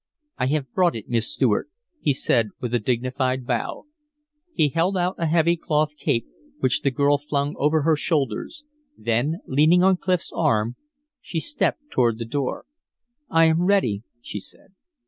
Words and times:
"I 0.39 0.47
have 0.47 0.73
brought 0.73 0.95
it, 0.95 1.09
Miss 1.09 1.31
Stuart," 1.31 1.69
he 1.99 2.11
said, 2.11 2.49
with 2.59 2.73
a 2.73 2.79
dignified 2.79 3.45
bow. 3.45 3.85
He 4.55 4.69
held 4.69 4.97
out 4.97 5.13
a 5.19 5.27
heavy 5.27 5.55
cloth 5.55 5.95
cape, 5.95 6.25
which 6.57 6.81
the 6.81 6.89
girl 6.89 7.19
flung 7.19 7.53
over 7.59 7.83
her 7.83 7.95
shoulders; 7.95 8.65
then, 8.97 9.41
leaning 9.45 9.83
on 9.83 9.97
Clif's 9.97 10.31
arm, 10.33 10.75
she 11.21 11.39
stepped 11.39 11.91
toward 11.91 12.17
the 12.17 12.25
door. 12.25 12.65
"I 13.29 13.45
am 13.45 13.61
ready," 13.67 14.01
she 14.23 14.39
said. 14.39 14.73